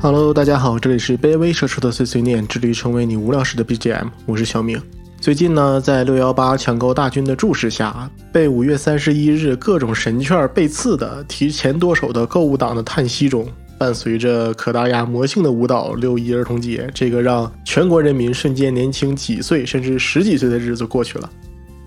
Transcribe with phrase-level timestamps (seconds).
[0.00, 4.80] Hello，大家好，这里是卑微社畜的碎碎念，致力于成为你无聊时的 BGM，我是小明。
[5.20, 13.44] 最近呢，在六幺八抢购大军的注视下，被五月三十一日各种神券被刺的提前剁手的购物党的叹息中，
[13.76, 21.28] 伴随着可达鸭魔性的舞蹈六一儿童节，这个让全国人民瞬间年轻几岁甚至十几岁的日子过去了。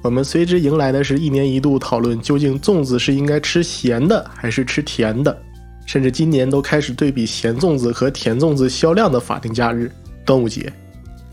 [0.02, 5.42] 我们随之迎来的是一年一度讨论究竟粽子是应该吃咸的还是吃甜的，
[5.86, 9.92] 甚至今年都开始对比咸粽子和甜粽子销量的法定假日——
[10.26, 10.72] 端午节。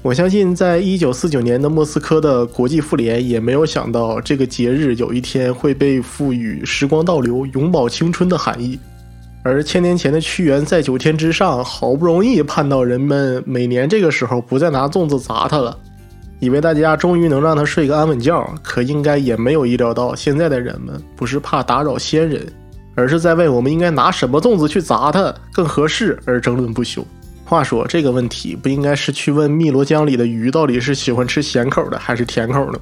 [0.01, 8.79] 我相信，在一九四九年的莫斯科的国际妇联也没有想到，这个节日有一天会被赋予“时光倒流，永葆青春”的含义。
[9.43, 15.77] 而千年前的屈原在九天之上，好不容易盼到人们每年这个时候不再拿粽子砸他了。
[16.41, 22.47] 以为大家终于能让他睡个安稳觉，可应该也没有意料到，现在的人们不是怕打扰先人，
[22.99, 27.07] 而是在为我们应该拿什么粽子去砸它更合适而争论不休。
[27.45, 32.81] 话说这个问题不应该是去问汨罗江里的鱼到底是喜欢吃咸口的还是甜口的吗？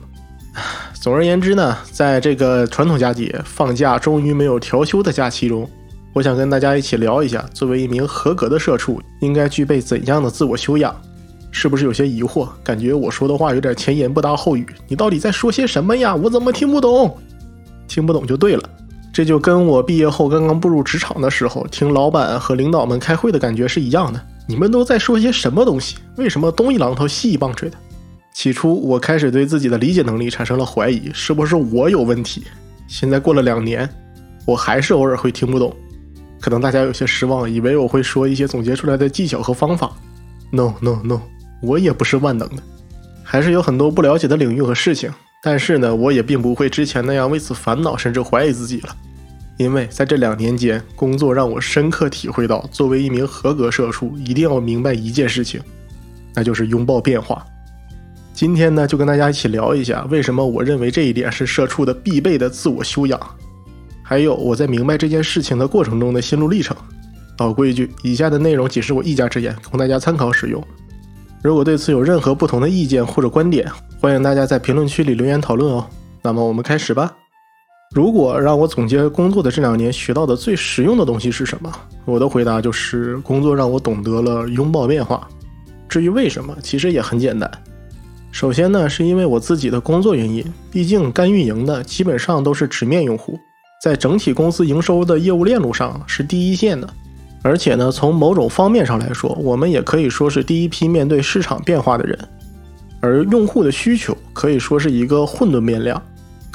[0.94, 5.68] 总而言之呢，在这个传统佳节放假终于没有调休的假期中，
[6.14, 10.96] 我想跟大家一起聊一下，作为一名合格的社畜，应该具备怎样的自我修养。
[11.50, 12.48] 是不是有些疑惑？
[12.64, 14.66] 感觉我说的话有点前言不搭后语。
[14.88, 16.16] 你到底在说些什么呀？
[16.16, 17.18] 我怎么听不懂？
[17.86, 18.62] 听不懂就对了。
[19.16, 24.20] 这就跟我毕业后刚刚步入职场的时候，听老板和领导们开会的感觉是一样的。
[24.46, 25.96] 你们都在说些什么东西？
[26.18, 27.78] 为什么东一榔头西一棒槌的？
[28.34, 32.44] 起初我开始对自己的理解能力产生了怀疑，是不是我有问题？
[32.86, 33.88] 现在过了两年，
[34.44, 35.74] 我还是偶尔会听不懂。
[36.38, 39.90] 可能大家有些失望，以为我会说一些总结出来的技巧和方法。
[40.50, 41.22] No no no。
[41.62, 42.62] 我也不是万能的，
[43.24, 45.10] 还是有很多不了解的领域和事情。
[45.42, 48.94] 但是呢，我也并不会之前那样为此烦恼，甚至怀疑自己了。
[49.56, 55.60] 因为在这两年间，工作让我深刻体会到，作为一名合格社畜，一定要明白一件事情，
[56.34, 57.44] 那就是拥抱变化。
[58.34, 63.18] 今天呢，就跟大家一起聊一下，为什么我认为这一点是社畜的必备的自我修养，
[64.02, 66.76] 还有我在明白这件事情的过程中的心路历程。
[67.38, 70.62] 老规矩，以下的内容仅是我一家之言，供大家参考使用。
[71.42, 73.70] 如果对此有任何不同的意见或者观点，
[74.00, 75.86] 欢迎大家在评论区里留言讨论哦。
[76.22, 77.14] 那么我们开始吧。
[77.94, 81.72] 如果让我总结工作的这两年学到的最实用的东西是什么，
[82.04, 85.26] 我的回答就是工作让我懂得了拥抱变化。
[85.88, 87.50] 至于为什么，其实也很简单。
[88.32, 93.38] 首先呢，是因为我自己的工作原因，毕竟干运营的基本上都是直面用户，
[93.82, 96.86] 在整体公司营收的业务链路上是第一线的。
[97.42, 102.18] 而且呢，从某种方面上来说，我们也可以说是第一批面对市场变化的人。
[103.00, 106.02] 而用户的需求可以说是一个混沌变量，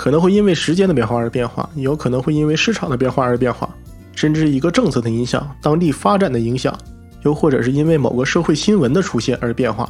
[0.01, 3.69] 可能会因为时间的变化而变化，也有可能会因为市场的变化而变化，
[4.15, 6.75] 甚至一个政策的影响、当地发展的影响，
[7.21, 9.87] 又或者是因为某个社会新闻的出现而变化。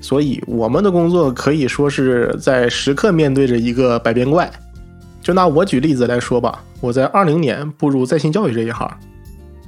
[0.00, 4.50] 所以，我们的工作可以说是在时刻面对着一个百变怪。
[5.22, 8.90] 就拿我举例子来说吧，我在二零年步入在线教育这一行。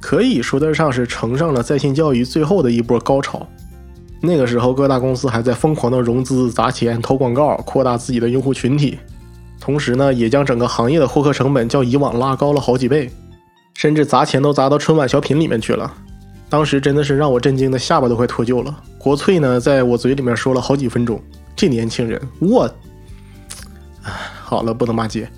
[0.01, 3.47] 可以说得上是乘上了在线教育最后的一波高潮。
[4.19, 8.99] 那个时候，各大公司还在疯狂的融资、砸钱、投广告，扩大自己的用户群体，
[9.61, 13.09] 同时呢，也将整个行业的获客成本较以往拉高了好几倍，
[13.75, 15.93] 甚至砸钱都砸到春晚小品里面去了。
[16.49, 18.75] 当时真的是让我震惊的下巴都快脱臼了。
[18.97, 21.21] 国粹呢，在我嘴里面说了好几分钟，
[21.55, 22.63] 这年轻人，我，
[24.01, 24.11] 唉，
[24.43, 25.29] 好了，不能骂街，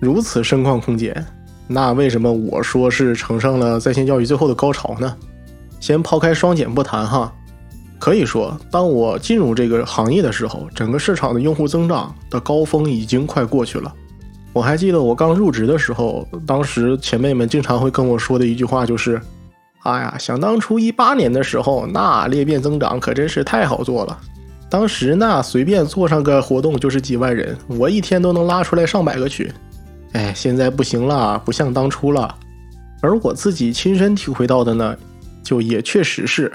[0.00, 1.26] 如此盛况空间。
[1.66, 5.16] 那为什么我说是乘上了在线教育最后的高潮呢？
[5.80, 7.30] 先抛开双减不谈哈，
[7.98, 13.92] 可以说，当我进入这个行业的时候，整个市场的用户增长的高峰已经快过去了。
[14.52, 19.20] 我还记得我刚入职的时候，当时前辈们经常会跟我说的一句话就是
[19.82, 24.18] ：“哎呀，想当初一八年的时候，那裂变增长可真是太好做了。
[24.70, 29.50] 当时那随便做上个活动就是几万人，我一天都能拉出来上百个群。”
[30.12, 32.32] 哎，现在不行了，不像当初了。
[33.02, 34.96] 而我自己亲身体会到的呢，
[35.42, 36.52] 就也确实是，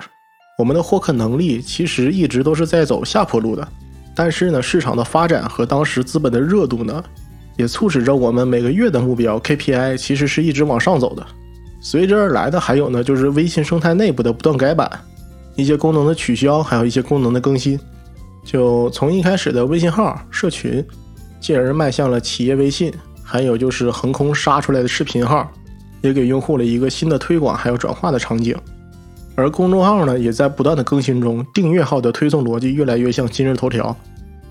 [0.59, 3.65] 我们的获客能力其实一直都是在走下坡路的。
[4.13, 7.01] 但是呢，市场的发展和当时资本的热度呢，
[7.55, 11.25] 也促使着我们每个月的目标 KPI 其实是一直往上走的。
[11.79, 14.91] 随之而来的还有呢，就是微信生态内部的不断改版，
[15.55, 17.79] 一些功能的取消，还有一些功能的更新。
[18.43, 20.85] 就从一开始的微信号社群，
[21.39, 22.93] 进而迈向了企业微信。
[23.23, 25.49] 还有就是横空杀出来的视频号，
[26.01, 28.57] 也给用户了一个新的推广还有转化的场景。
[29.39, 33.95] 而公众号呢，也在不断的更新中，订阅号的推送逻辑越来越像今日头条。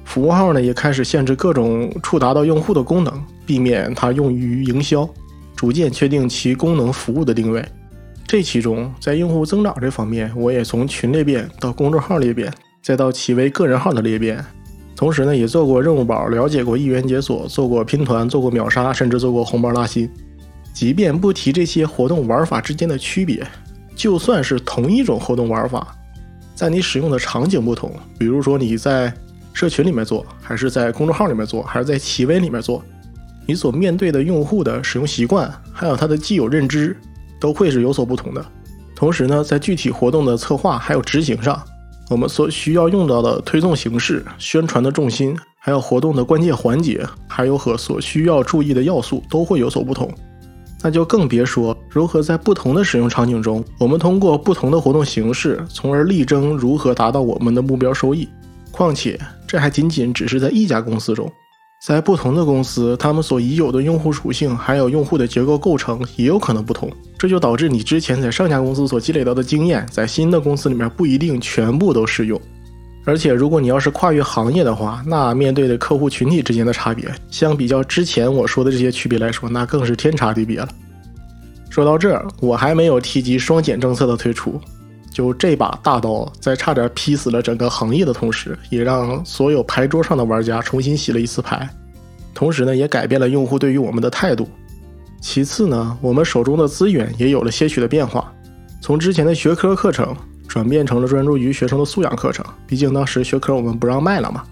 [0.02, 3.12] 服务号呢，也开始限制各种触达到用户的功能，
[3.44, 5.06] 避免它用于营销，
[5.54, 7.62] 逐渐确定其功能服务的定位。
[8.26, 12.50] 这其中，在用户增长这方面，我也从群裂变到公众号裂变，
[12.82, 14.42] 再到企微个人号的裂变。
[14.96, 20.10] 同时呢，也做过任务宝，了解过一元解锁，做过拼团，做过秒杀，甚至做过红包拉新。
[20.72, 23.46] 即便不提这些活动玩法之间的区别，
[23.98, 25.94] 就算是同一种活动玩法，
[26.54, 29.12] 在你使用的场景不同，比如说你在
[29.52, 32.80] 社群里面做，还是在公众号里面做，还是在企微里面做，
[33.44, 36.96] 你所面对的用户的使用习惯，还有他的既有认知，
[37.40, 38.44] 都会是有所不同的。
[38.94, 41.60] 同时呢，在具体活动的策划还有执行上。
[42.08, 50.08] 我们所需要用到的推送形式、宣传的重心，还有活动的关键环节，还有和所需要注意的要素都会有所不同。
[50.82, 58.28] 那就更别说如何在不同的使用场景中，我们通过不同的活动形式，从而力争如何达到我们的目标收益。
[58.70, 61.30] 况且，这还仅仅只是在一家公司中。
[61.84, 72.40] 在不同的公司，他们所已有的用户属性还有用户的结构构成也有可能不同，这就导致你之前在上家公司所积累到的经验，在新的公司里面不一定全部都适用。
[73.08, 80.68] 而且，如果你要是跨越行业的话，那面对的客户群体之间的差别，相比较之前我说的这些区别来说，那更是天差地别了。
[81.70, 84.60] 说到这儿，我还没有提及双减政策的推出。
[85.10, 91.66] 就这把大刀，在差点劈死了整个行业的同时，也让所有牌桌上的玩家重新洗了一次牌，
[92.34, 94.46] 同时呢，也改变了用户对于我们的态度。
[95.22, 98.30] 其次呢，我们手中的资源也有了些许的变化，
[98.82, 100.14] 从之前的学科课程
[100.48, 102.44] 转变成了专注于学生的素养课程。
[102.66, 104.42] 毕竟当时学科我们不让卖了嘛，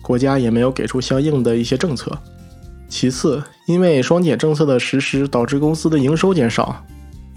[0.00, 2.16] 国家也没有给出相应的一些政策。
[2.88, 6.82] 其次，因为双减政策的实施，导致公司的营收减少，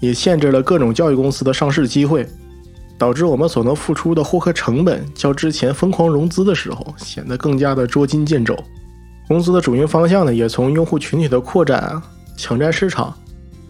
[0.00, 2.26] 也限制了各种教育公司的上市机会。
[2.98, 8.56] 导致我们所能付出的获客成本较之前疯狂融资的时候显得更加的捉襟见肘。
[9.28, 12.00] 公司的主营方向呢，也从用户群体的扩展、
[12.38, 13.14] 抢占市场，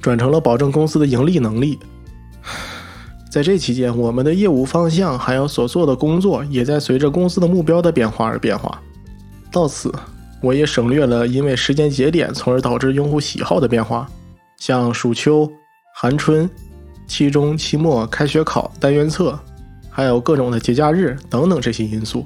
[0.00, 1.76] 转成了保证公司的盈利能力。
[3.36, 8.80] 在这期间，我们的业务方向还有所做的工作，也在随着公司的目标的变化而变化。
[9.52, 9.92] 到此，
[10.40, 14.08] 我也省略了因为时间节点从而导致用户喜好的变化，
[14.56, 15.46] 像暑秋、
[15.94, 16.48] 寒春。
[17.06, 19.38] 期中、期末、开学考、单元测，
[19.90, 22.24] 还有各种的节假日等等这些因素，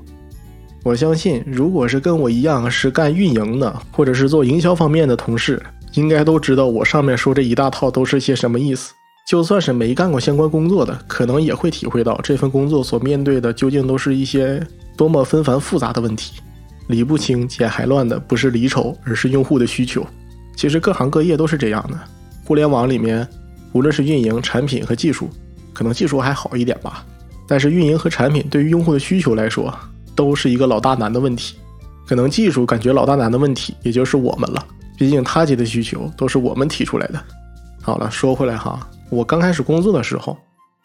[0.85, 5.61] 我相信，如果是跟我一样是干运营的，或者是做营销方面的同事，
[5.95, 8.93] 应该都知道我上面说这一大套都是些什么意思。
[9.31, 14.61] 就算是没干过相关工作的，可能也会体会到这份工作所面对的究竟都是一些
[14.97, 16.41] 多么纷繁复杂的问题。
[16.89, 20.05] 理不清、解还乱的不是离愁，而是用户的需求。
[20.57, 21.97] 其实各行各业都是这样的，
[22.45, 23.25] 互联网里面。
[23.73, 25.31] 无论是运营、产品和技术，
[25.73, 27.07] 可能技术还好一点吧，
[27.47, 29.73] 但是运营和产品对于用户的需求来说，
[30.17, 31.55] 都是一个老大难的问题。
[32.05, 34.67] 可能技术感觉老大难的问题，也就是我们了。
[34.99, 37.23] 毕竟他级的需求都是我们提出来的。
[37.81, 40.37] 好了，说回来哈，我刚开始工作的时候，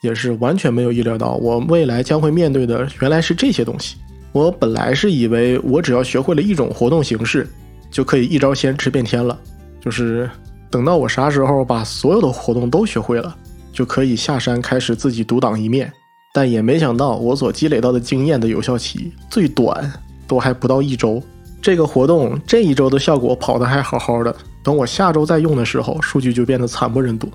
[0.01, 3.95] 也是完全没有意料到我未来将会面对的原来是这些东西。
[4.31, 7.47] 我本来是以为我只要学会了一种活动形式，
[7.89, 9.39] 就可以一招鲜吃遍天了，
[9.79, 10.29] 就是。
[10.71, 13.33] 等到我啥时候把所有的活动都学会了，
[13.71, 15.89] 就可以下山开始自己独当一面。
[16.33, 19.89] 但也没想到，我所积累到的经验的有效期最短
[20.27, 21.23] 都还不到一周。
[21.61, 27.29] 这个活动这一周的效果跑得还好好的，等我下周再用的时候，数据就变得惨不忍睹。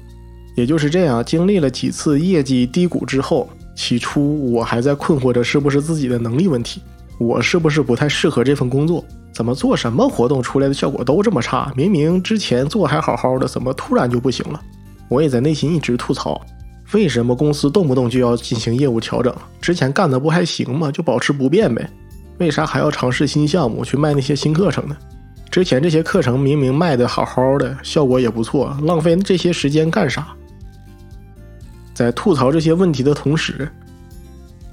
[0.56, 6.82] 也就是这样，经历了几次业绩低谷之后，起初我还在困惑着是不是自己的能力问题，
[7.18, 9.04] 我是不是不太适合这份工作。
[9.32, 11.72] 怎么做什么活动出来的效果都这么差？
[11.76, 14.60] 明明之前做还好好的，怎么突然就不行了？
[15.08, 16.40] 我也在内心一直吐槽，
[16.92, 19.34] 为什么公司动不动就要进行业务调整？
[19.60, 20.90] 之前干的不还行吗？
[20.90, 21.88] 就保持不变呗？
[22.38, 24.96] 为啥还要尝试新项目去卖那些新课程呢？
[25.50, 30.26] 之前这些课程明明卖的好好的，效果也不错，浪费这些时间干啥？
[32.00, 33.68] 在吐槽这些问题的同时。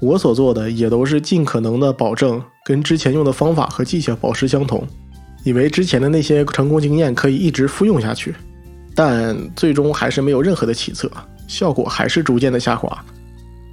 [0.00, 4.82] 我所做的也都是尽可能的保证跟之前用的方法和技巧保持相同，
[5.44, 8.34] 以为之前的那些成功经验可以一直复用下去，
[8.94, 11.10] 但最终还是没有任何的起色，
[11.46, 13.04] 效果还是逐渐的下滑。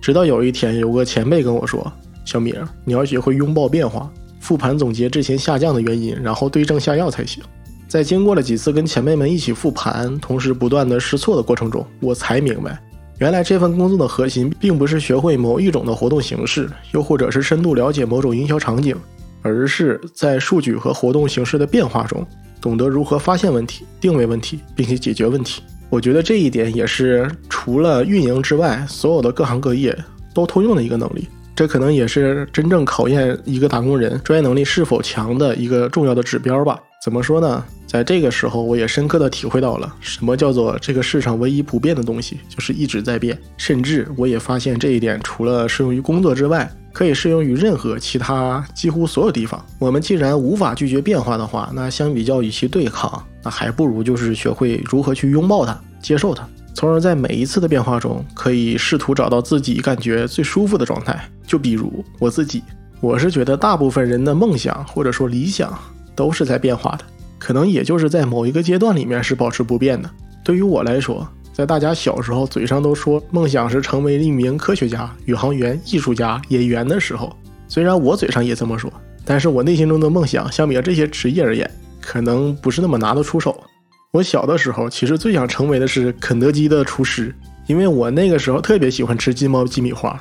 [0.01, 1.89] 直到有一天，有个前辈跟我说
[2.27, 7.41] ：“小明，你要学会拥抱变化，复盘总结之前下降的原因，然后对症下药才行。”
[7.87, 12.77] 在经过了几次跟前辈们一起复盘，同时不断的试错的过程中，我才明白。
[13.19, 18.95] 原来这份工作的核心并不是学会某一种的活动形式，又或者是深度了解某种营销场景，
[19.41, 22.27] 而是在数据和活动形式的变化中，
[22.59, 25.61] 懂得如何发现问题、定位问题，并且解决问题。
[25.89, 29.97] 我觉得这一点也是除了运营之外，所有的各行各业
[30.33, 31.27] 都通用的一个能力。
[31.55, 36.77] 这可能也是真正考验一个打工人专业能力是否强的一个重要的指标吧。
[37.01, 37.63] 怎么说呢？
[37.95, 43.39] 在这个时候，我也深刻的体会到了什么叫做这个世上唯一不变的东西就是一直在变。
[43.55, 49.65] 甚至我也发现这一点，除了适用于工作之外，可以适用于任何其他几乎所有地方。
[49.79, 61.17] 我们既然无法拒绝变化的话，那相比较与其对抗，那还不如就是学会如何去拥抱它、接受它，从而在每一次的变化中，可以试图找到自己感觉最舒服的状态。
[61.47, 62.61] 就比如我自己，
[62.99, 65.73] 我是觉得大部分人的梦想或者说理想
[66.13, 67.05] 都是在变化的。
[67.45, 70.09] 可能也就是在某一个阶段里面是保持不变的。
[70.43, 77.31] 对于我来说，在大家小时候嘴上都说梦想是成为一名科学家、宇航员、艺术家、演员的时候，
[77.67, 78.91] 虽然我嘴上也这么说，
[79.23, 81.69] 但是我内心中的梦想，相比这些职业而言，
[82.01, 83.63] 可能不是那么拿得出手。
[84.11, 87.31] 我小的时候其实最想成为的是肯德基的厨师，
[87.67, 90.19] 因为我那个时候特别喜欢吃金毛鸡米花。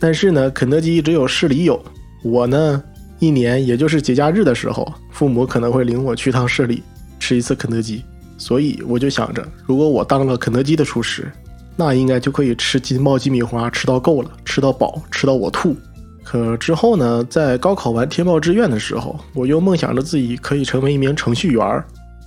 [0.00, 1.78] 但是呢，肯德基只有市里有，
[2.22, 2.82] 我呢。
[3.22, 6.82] 一年也就是节假日的时候，父母可能会领我去趟市里
[7.20, 8.02] 吃一次肯德基，
[8.36, 11.30] 所以我就想着，如果我当了肯德基的厨师，
[11.76, 15.76] 那应该就可以吃金茂鸡米花吃到够了，吃到饱，吃到我吐。
[16.24, 21.84] 可之后呢，在高考完填报志愿的时候，我又梦想着自己可以成为一名程序员，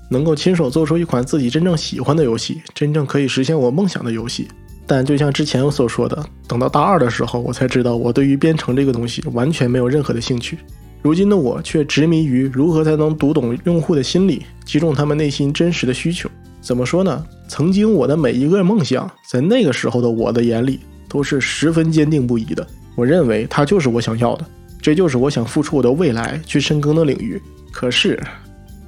[0.10, 4.48] 能够亲手做出一款自己真正喜欢的游戏，真正可以实现我梦想的游戏。
[4.88, 10.58] 但就像之前我所说的，等到大二的时候，我才知道我对于编程这个东西完全没有任何的兴趣。
[11.06, 16.28] 如今的我却执迷于如何才能读懂用户的心理，击中他们内心真实的需求。
[16.62, 17.24] 怎么说呢？
[17.48, 22.66] 曾经我的每一个梦想，在那个时候的我的眼里都是十分坚定不移的。
[22.96, 24.44] 我认为它就是我想要的，
[24.82, 27.40] 这就是我想付出我的未来去深耕的领域。
[27.72, 28.20] 可是，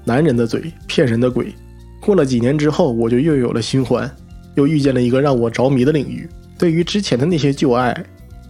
[0.03, 1.53] 男人的嘴骗人的鬼。
[2.01, 4.09] 过了几年之后，我就又有了新欢，
[4.55, 6.27] 又遇见了一个让我着迷的领域。
[6.57, 7.95] 对于之前的那些旧爱，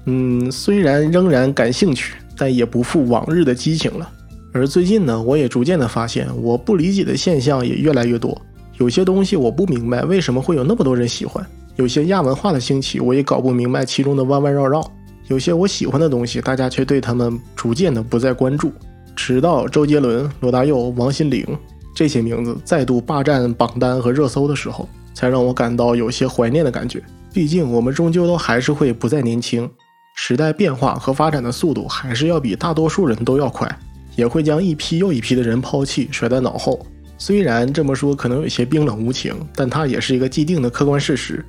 [0.05, 2.13] 嗯，虽然仍然感兴趣。
[2.37, 4.09] 但也不复往日的激情了。
[4.53, 8.39] 而最近呢，我也逐渐的发现，我不理解的现象也越来越多。
[8.77, 14.81] 有些东西我不明白为什么会有那么多人喜欢，有些亚文化的兴起，我也搞不明白其中的弯弯绕绕。
[15.27, 18.71] 有些我喜欢的东西，大家却对他们逐渐的不再关注。
[19.15, 21.45] 直到周杰伦、罗大佑、王心凌
[21.93, 27.03] 这些名字再度霸占榜单和热搜的时候，才让我感到有些怀念的感觉。
[27.33, 29.69] 毕竟我们终究都还是会不再年轻。
[30.19, 33.69] 时代变化和发展的速度还是要比大多数人都要快，
[34.15, 36.85] 也会将一批又一批的人抛弃甩在脑后。
[37.19, 41.45] 虽然这么说可能有些冰冷无情，但它也是一个既定的客观事实。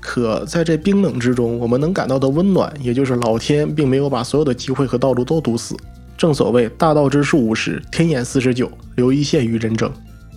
[0.00, 5.76] 可在这冰冷之中，我们能感到的温暖，也就是老天并没有把所有的机会和道路都堵死。
[6.16, 9.90] 正所谓大道之术五十，天眼四十九，留一线于人争。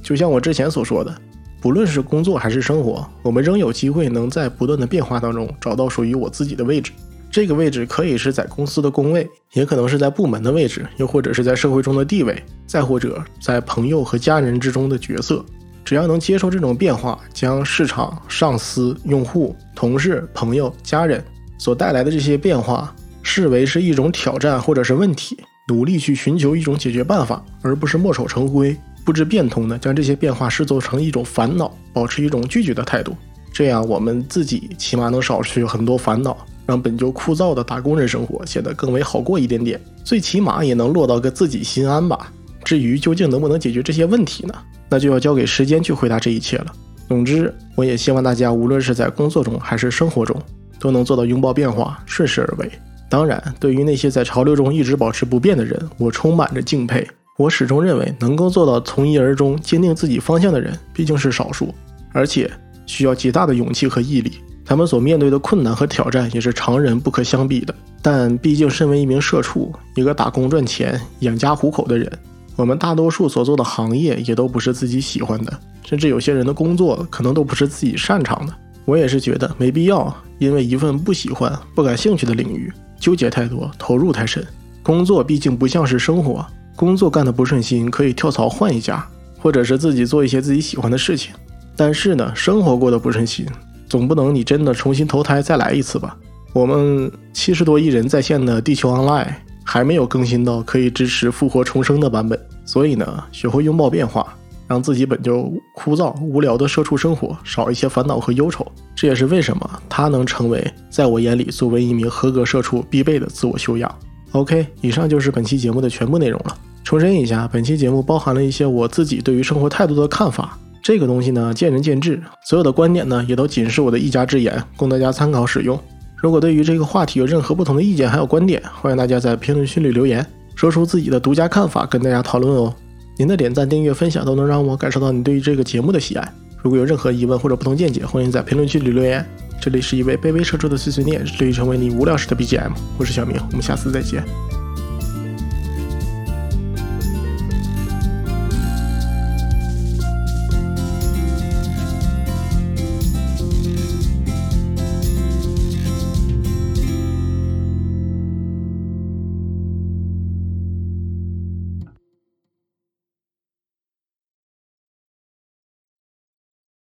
[0.03, 1.13] 就像我之前所说的，
[1.59, 6.91] 不论是工作还是生活，我们仍有机会能在不断的变化当中找到属于我自己的位置。
[7.31, 15.43] 这个位置可以是在公司的工位，也可能是在部门的位置，又或者是在社会中的地位，再或者在朋友和家人之中的角色。
[15.85, 21.23] 只要能接受这种变化，将市场、上司、用户、同事、朋友、家人
[21.57, 25.38] 所带来的这些变化视为是一种挑战或者是问题，
[25.69, 33.15] 努力去寻求一种解决办法，而不是墨守成规、不知变通的将这些变化视作成一种烦恼，保持一种拒绝的态度。
[33.53, 36.38] 这样，我们自己起码能少去很多烦恼。
[36.71, 42.31] 让本就枯燥的打工人生活显得更为好过一点点，最起码也能落到个自己心安吧。
[42.63, 44.53] 至于究竟能不能解决这些问题呢？
[44.87, 46.67] 那就要交给时间去回答这一切了。
[47.09, 50.41] 总之，我也希望大家无论是在工作中还是生活中，
[50.79, 52.71] 都能做到拥抱变化，顺势而为。
[53.09, 57.05] 当然，对于那些在潮流中一直保持不变的人，我充满着敬佩。
[57.37, 61.75] 我始终认为，能够做到从一而终、坚定自己方向的人，毕竟是少数，
[62.13, 62.49] 而且
[62.85, 64.31] 需要极大的勇气和毅力。
[64.71, 67.75] 他们所面对的困难和挑战也是常人不可相比的。
[68.01, 72.09] 但毕竟，身为一名社畜，一个打工赚钱、养家糊口的人，
[72.55, 78.53] 我们大多数所做的行业也都不是自己喜欢的，甚至有些人的工作可能都不是自己擅长的。
[78.85, 84.41] 我也是觉得没必要，因为一份不喜欢、不感兴趣的领域，纠结太多，投入太深。
[84.81, 86.45] 工作毕竟不像是生活，
[86.77, 89.05] 工作干得不顺心，可以跳槽换一家，
[89.37, 91.33] 或者是自己做一些自己喜欢的事情。
[91.75, 93.45] 但是呢，生活过得不顺心。
[93.91, 96.15] 总不能你真的重新投胎再来一次吧？
[96.53, 99.25] 我们七十多亿人在线的《地球 Online》
[99.65, 104.33] 还没有更新到可以支持复活重生的版本，所以呢，学会拥抱变化，
[104.65, 113.93] 让自己本就枯燥无聊的社畜生活少一些烦恼和忧愁，这也是为什么它能成为在我眼里作为一名合格社畜必备的自我修养。
[114.31, 116.57] OK，以上就是本期节目的全部内容了。
[116.86, 120.57] 重申一下，本期节目包含了一些我自己对于生活态度的看法。
[120.83, 125.79] 这个东西呢，见仁见智，所有的观点呢，也都仅是我的一家之言，供大家参考使用。
[126.15, 132.73] 如果对于这个话题有任何不同的意见还有观点，欢迎大家在评论区里留言，说出自己的独家看法，跟大家讨论哦。
[133.17, 136.33] 您的点赞、订阅、分享都能让我感受到你对于这个节目的喜爱。
[136.63, 139.23] 如果有任何疑问或者不同见解，欢迎在评论区里留言。
[139.61, 142.71] 这里是一位卑微社畜的碎碎念，致力成为你无聊时的 BGM。
[142.97, 144.23] 我是小明，我们下次再见。